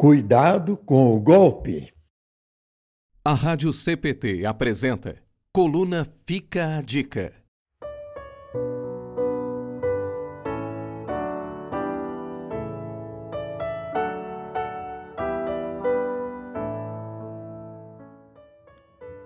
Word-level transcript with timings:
Cuidado 0.00 0.78
com 0.78 1.14
o 1.14 1.20
golpe. 1.20 1.92
A 3.22 3.34
Rádio 3.34 3.70
CPT 3.70 4.46
apresenta 4.46 5.16
Coluna 5.52 6.06
Fica 6.24 6.78
a 6.78 6.80
Dica. 6.80 7.34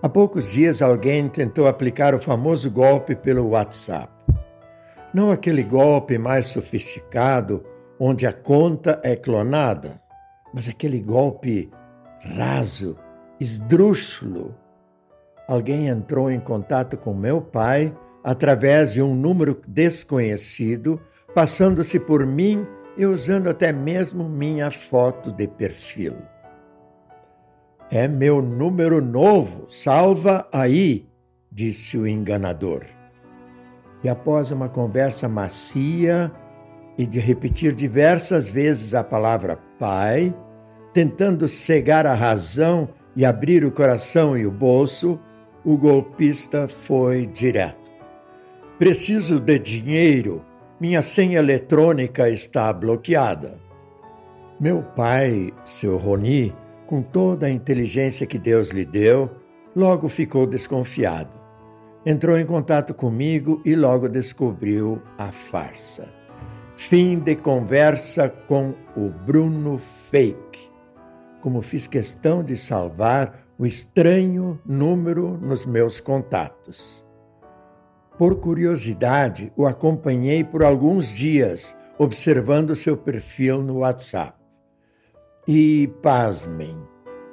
Há 0.02 0.09
poucos 0.09 0.50
dias 0.50 0.82
alguém 0.82 1.29
tentou 1.29 1.68
aplicar 1.68 2.16
o 2.16 2.20
famoso 2.20 2.68
golpe 2.68 3.14
pelo 3.14 3.50
WhatsApp. 3.50 4.12
Não 5.14 5.30
aquele 5.30 5.62
golpe 5.62 6.18
mais 6.18 6.46
sofisticado 6.46 7.64
onde 7.96 8.27
a 8.27 8.32
conta 8.32 9.00
é 9.04 9.14
clonada, 9.14 10.02
mas 10.55 10.68
aquele 10.68 11.00
golpe 11.00 11.68
raso, 12.20 12.97
esdrúxulo. 13.41 14.55
Alguém 15.48 15.88
entrou 15.88 16.30
em 16.30 16.38
contato 16.38 16.96
com 16.96 17.12
meu 17.12 17.42
pai 17.42 17.95
através 18.23 18.93
de 18.95 19.02
um 19.02 19.15
número 19.15 19.60
desconhecido, 19.66 21.02
passando-se 21.34 21.98
por 21.98 22.24
mim 22.24 22.65
e 22.96 23.05
usando 23.05 23.51
até 23.51 23.73
mesmo 23.73 24.29
minha 24.29 24.70
foto 24.70 25.32
de 25.32 25.48
perfil. 25.48 26.15
É 27.91 28.07
meu 28.07 28.41
número 28.41 29.02
novo, 29.02 29.66
salva 29.68 30.48
aí, 30.52 31.09
disse 31.51 31.98
o 31.98 32.07
enganador. 32.07 32.84
E 34.05 34.09
após 34.09 34.52
uma 34.52 34.68
conversa 34.68 35.29
macia 35.29 36.32
e 36.97 37.07
de 37.07 37.19
repetir 37.19 37.75
diversas 37.75 38.48
vezes 38.48 38.95
a 38.95 39.02
palavra 39.02 39.59
Pai, 39.79 40.35
tentando 40.93 41.48
cegar 41.48 42.07
a 42.07 42.15
razão 42.15 42.89
e 43.16 43.25
abrir 43.25 43.65
o 43.65 43.73
coração 43.73 44.38
e 44.38 44.46
o 44.46 44.51
bolso, 44.51 45.21
o 45.65 45.77
golpista 45.77 46.68
foi 46.68 47.27
direto. 47.27 47.91
Preciso 48.79 49.41
de 49.41 49.59
dinheiro, 49.59 50.45
minha 50.80 51.02
senha 51.02 51.38
eletrônica 51.38 52.29
está 52.29 52.73
bloqueada. 52.73 53.59
Meu 54.61 54.83
pai, 54.83 55.52
seu 55.65 55.96
Roni, 55.96 56.55
com 56.87 57.02
toda 57.02 57.46
a 57.46 57.51
inteligência 57.51 58.27
que 58.27 58.38
Deus 58.38 58.71
lhe 58.71 58.85
deu, 58.85 59.30
logo 59.74 60.09
ficou 60.09 60.46
desconfiado. 60.46 61.40
Entrou 62.07 62.38
em 62.38 62.45
contato 62.45 62.93
comigo 62.93 63.63
e 63.65 63.74
logo 63.74 64.09
descobriu 64.09 65.00
a 65.16 65.33
farsa. 65.33 66.24
Fim 66.77 67.21
de 67.21 67.37
conversa 67.37 68.28
com 68.28 68.75
o 68.97 69.09
Bruno 69.09 69.81
Fake. 70.11 70.71
Como 71.41 71.62
fiz 71.62 71.87
questão 71.87 72.43
de 72.43 72.56
salvar 72.56 73.47
o 73.56 73.65
estranho 73.65 74.61
número 74.67 75.39
nos 75.39 75.65
meus 75.65 76.00
contatos. 76.00 77.06
Por 78.19 78.41
curiosidade, 78.41 79.53
o 79.56 79.67
acompanhei 79.67 80.43
por 80.43 80.65
alguns 80.65 81.15
dias, 81.15 81.78
observando 81.97 82.75
seu 82.75 82.97
perfil 82.97 83.62
no 83.62 83.78
WhatsApp. 83.78 84.37
E, 85.47 85.89
pasmem, 86.03 86.77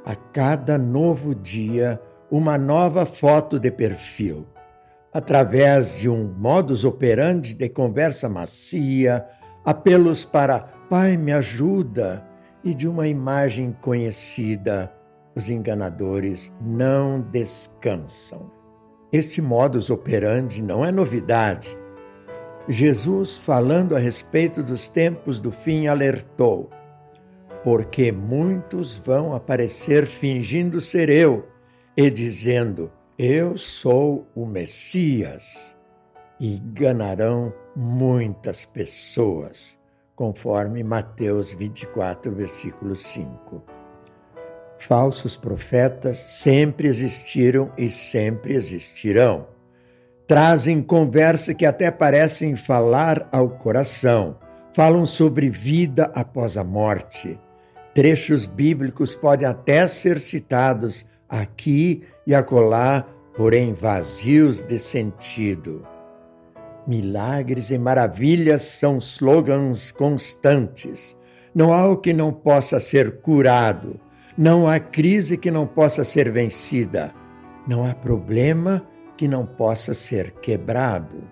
a 0.05 0.15
cada 0.15 0.77
novo 0.77 1.33
dia, 1.33 1.99
uma 2.29 2.57
nova 2.57 3.05
foto 3.05 3.59
de 3.59 3.71
perfil. 3.71 4.45
Através 5.13 5.99
de 5.99 6.09
um 6.09 6.23
modus 6.37 6.85
operandi 6.85 7.53
de 7.53 7.67
conversa 7.67 8.29
macia, 8.29 9.25
apelos 9.65 10.23
para 10.23 10.59
Pai, 10.89 11.15
me 11.15 11.31
ajuda 11.31 12.27
e 12.63 12.73
de 12.73 12.87
uma 12.87 13.07
imagem 13.07 13.75
conhecida, 13.81 14.91
os 15.35 15.49
enganadores 15.49 16.53
não 16.61 17.21
descansam. 17.21 18.51
Este 19.11 19.41
modus 19.41 19.89
operandi 19.89 20.61
não 20.61 20.83
é 20.83 20.91
novidade. 20.91 21.77
Jesus, 22.67 23.37
falando 23.37 23.95
a 23.95 23.99
respeito 23.99 24.61
dos 24.61 24.87
tempos 24.87 25.39
do 25.39 25.51
fim, 25.51 25.87
alertou 25.87 26.69
porque 27.63 28.11
muitos 28.11 28.97
vão 28.97 29.33
aparecer 29.33 30.05
fingindo 30.05 30.81
ser 30.81 31.09
eu 31.09 31.47
e 31.95 32.09
dizendo: 32.09 32.91
Eu 33.23 33.55
sou 33.55 34.27
o 34.33 34.47
Messias, 34.47 35.77
e 36.39 36.55
enganarão 36.55 37.53
muitas 37.75 38.65
pessoas, 38.65 39.77
conforme 40.15 40.83
Mateus 40.83 41.53
24, 41.53 42.33
versículo 42.33 42.95
5. 42.95 43.61
Falsos 44.79 45.37
profetas 45.37 46.17
sempre 46.17 46.87
existiram 46.87 47.71
e 47.77 47.91
sempre 47.91 48.55
existirão. 48.55 49.45
Trazem 50.25 50.81
conversa 50.81 51.53
que 51.53 51.67
até 51.67 51.91
parecem 51.91 52.55
falar 52.55 53.29
ao 53.31 53.51
coração, 53.51 54.39
falam 54.73 55.05
sobre 55.05 55.47
vida 55.47 56.11
após 56.15 56.57
a 56.57 56.63
morte 56.63 57.39
Trechos 57.93 58.45
bíblicos 58.45 59.13
podem 59.13 59.45
até 59.45 59.85
ser 59.85 60.19
citados 60.19 61.05
aqui 61.27 62.03
e 62.25 62.35
acolá, 62.35 63.05
porém 63.35 63.73
vazios 63.73 64.63
de 64.63 64.77
sentido. 64.77 65.85
Milagres 66.87 67.69
e 67.71 67.77
maravilhas 67.77 68.61
são 68.63 68.97
slogans 68.97 69.91
constantes. 69.91 71.17
Não 71.53 71.73
há 71.73 71.87
o 71.87 71.97
que 71.97 72.13
não 72.13 72.31
possa 72.31 72.79
ser 72.79 73.21
curado, 73.21 73.99
não 74.37 74.67
há 74.67 74.79
crise 74.79 75.37
que 75.37 75.51
não 75.51 75.67
possa 75.67 76.03
ser 76.03 76.31
vencida, 76.31 77.13
não 77.67 77.85
há 77.85 77.93
problema 77.93 78.85
que 79.17 79.27
não 79.27 79.45
possa 79.45 79.93
ser 79.93 80.31
quebrado. 80.33 81.23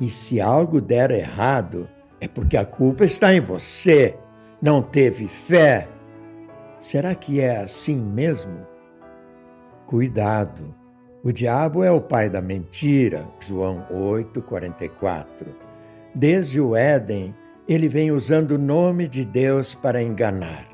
E 0.00 0.08
se 0.08 0.40
algo 0.40 0.80
der 0.80 1.10
errado, 1.10 1.88
é 2.20 2.28
porque 2.28 2.56
a 2.56 2.64
culpa 2.64 3.04
está 3.04 3.34
em 3.34 3.40
você 3.40 4.16
não 4.60 4.82
teve 4.82 5.28
fé? 5.28 5.88
Será 6.80 7.14
que 7.14 7.40
é 7.40 7.58
assim 7.58 7.96
mesmo? 7.96 8.66
Cuidado, 9.88 10.74
o 11.24 11.32
diabo 11.32 11.82
é 11.82 11.90
o 11.90 11.98
pai 11.98 12.28
da 12.28 12.42
mentira, 12.42 13.26
João 13.40 13.86
8, 13.90 14.42
44. 14.42 15.56
Desde 16.14 16.60
o 16.60 16.76
Éden, 16.76 17.34
ele 17.66 17.88
vem 17.88 18.12
usando 18.12 18.50
o 18.50 18.58
nome 18.58 19.08
de 19.08 19.24
Deus 19.24 19.74
para 19.74 20.02
enganar. 20.02 20.68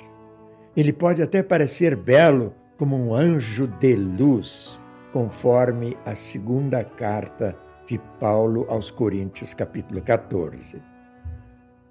Ele 0.77 0.93
pode 0.93 1.23
até 1.23 1.45
parecer 1.45 1.95
belo 1.95 2.53
como 2.77 2.97
um 2.97 3.15
anjo 3.15 3.69
de 3.69 3.95
luz, 3.95 4.81
conforme 5.13 5.97
a 6.05 6.17
segunda 6.17 6.83
carta 6.83 7.57
de 7.87 8.01
Paulo 8.19 8.67
aos 8.69 8.91
Coríntios, 8.91 9.55
capítulo 9.55 10.03
14 10.03 10.83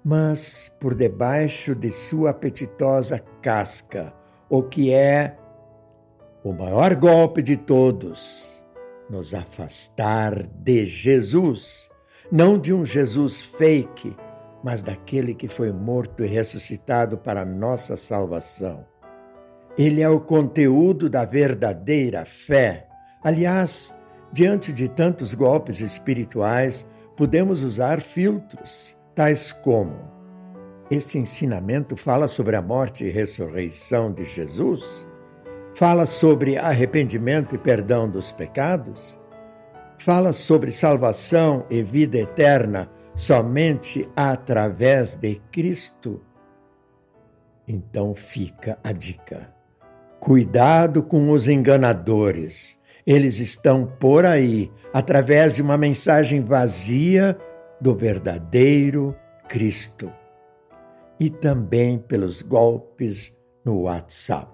mas 0.04 0.70
por 0.78 0.94
debaixo 0.94 1.74
de 1.74 1.90
sua 1.90 2.28
apetitosa 2.28 3.24
casca, 3.40 4.12
o 4.50 4.62
que 4.62 4.92
é 4.92 5.38
o 6.44 6.52
maior 6.52 6.94
golpe 6.94 7.42
de 7.42 7.56
todos, 7.56 8.62
nos 9.08 9.32
afastar 9.32 10.46
de 10.46 10.84
Jesus, 10.84 11.90
não 12.30 12.58
de 12.58 12.70
um 12.70 12.84
Jesus 12.84 13.40
fake, 13.40 14.14
mas 14.62 14.82
daquele 14.82 15.34
que 15.34 15.48
foi 15.48 15.72
morto 15.72 16.22
e 16.22 16.26
ressuscitado 16.26 17.16
para 17.16 17.46
nossa 17.46 17.96
salvação. 17.96 18.84
Ele 19.78 20.02
é 20.02 20.08
o 20.08 20.20
conteúdo 20.20 21.08
da 21.08 21.24
verdadeira 21.24 22.26
fé. 22.26 22.88
Aliás, 23.24 23.98
diante 24.30 24.70
de 24.70 24.86
tantos 24.86 25.32
golpes 25.32 25.80
espirituais, 25.80 26.86
podemos 27.16 27.62
usar 27.62 28.02
filtros 28.02 28.98
tais 29.14 29.50
como: 29.50 29.96
Este 30.90 31.16
ensinamento 31.16 31.96
fala 31.96 32.28
sobre 32.28 32.54
a 32.54 32.60
morte 32.60 33.04
e 33.04 33.10
ressurreição 33.10 34.12
de 34.12 34.26
Jesus? 34.26 35.08
Fala 35.74 36.06
sobre 36.06 36.56
arrependimento 36.56 37.56
e 37.56 37.58
perdão 37.58 38.08
dos 38.08 38.30
pecados? 38.30 39.20
Fala 39.98 40.32
sobre 40.32 40.70
salvação 40.70 41.66
e 41.68 41.82
vida 41.82 42.16
eterna 42.16 42.88
somente 43.12 44.08
através 44.14 45.16
de 45.16 45.42
Cristo? 45.50 46.22
Então 47.66 48.14
fica 48.14 48.78
a 48.84 48.92
dica. 48.92 49.52
Cuidado 50.20 51.02
com 51.02 51.30
os 51.32 51.48
enganadores. 51.48 52.80
Eles 53.04 53.40
estão 53.40 53.84
por 53.84 54.24
aí, 54.24 54.70
através 54.92 55.56
de 55.56 55.62
uma 55.62 55.76
mensagem 55.76 56.40
vazia 56.40 57.36
do 57.80 57.96
verdadeiro 57.96 59.14
Cristo 59.48 60.10
e 61.18 61.28
também 61.28 61.98
pelos 61.98 62.42
golpes 62.42 63.36
no 63.64 63.82
WhatsApp. 63.82 64.53